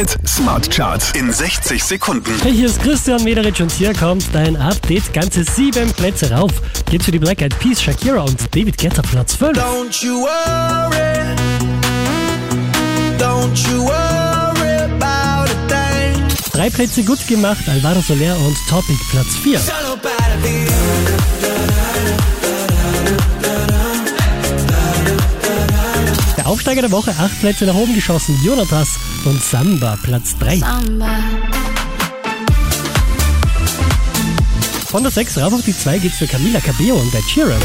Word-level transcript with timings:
Hit 0.00 0.16
Smart 0.26 0.70
Charts 0.70 1.12
in 1.12 1.30
60 1.30 1.84
Sekunden. 1.84 2.32
Hey, 2.40 2.54
hier 2.54 2.68
ist 2.68 2.82
Christian 2.82 3.22
Mederich 3.22 3.60
und 3.60 3.70
hier 3.70 3.92
kommt 3.92 4.24
dein 4.32 4.56
Update. 4.56 5.12
Ganze 5.12 5.44
sieben 5.44 5.92
Plätze 5.92 6.30
rauf. 6.30 6.52
Geht 6.90 7.02
für 7.02 7.10
die 7.10 7.18
Black 7.18 7.42
Eyed 7.42 7.58
Peas, 7.58 7.82
Shakira 7.82 8.22
und 8.22 8.38
David 8.56 8.78
Guetta 8.78 9.02
Platz 9.02 9.34
5. 9.34 9.58
Don't 9.58 10.02
you 10.02 10.22
worry, 10.22 11.36
don't 13.18 13.54
you 13.68 13.84
worry 13.84 14.84
about 14.84 15.50
a 15.50 15.68
thing. 15.68 16.24
Drei 16.50 16.70
Plätze 16.70 17.02
gut 17.02 17.26
gemacht, 17.28 17.68
Alvaro 17.68 18.00
Soler 18.00 18.38
und 18.38 18.56
Topic 18.70 18.98
Platz 19.10 19.36
4. 19.42 19.60
Aufsteiger 26.50 26.82
der 26.82 26.90
Woche, 26.90 27.14
acht 27.16 27.38
Plätze 27.38 27.64
nach 27.64 27.76
oben 27.76 27.94
geschossen, 27.94 28.36
Jonatas 28.42 28.98
und 29.24 29.40
Samba 29.40 29.96
Platz 30.02 30.36
3. 30.40 30.58
Samba. 30.58 31.18
Von 34.88 35.04
der 35.04 35.12
6 35.12 35.38
rauf 35.38 35.52
auf 35.52 35.62
die 35.62 35.78
2 35.78 35.98
geht's 35.98 36.18
für 36.18 36.26
Camila 36.26 36.58
Cabello 36.58 36.96
und 36.96 37.14
Ed 37.14 37.22
Sheeran. 37.30 37.62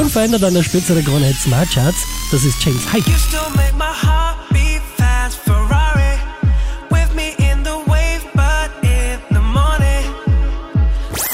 Unverändert 0.00 0.44
an 0.44 0.54
der 0.54 0.62
Spitze 0.62 0.94
der 0.94 1.02
Krone 1.02 1.26
Hit 1.26 1.40
Smart 1.40 1.70
Charts, 1.72 2.06
das 2.30 2.44
ist 2.44 2.64
James 2.64 2.84
Hype. 2.92 3.04